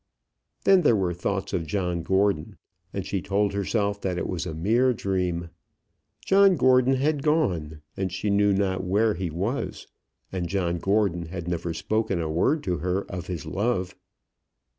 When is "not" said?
8.51-8.83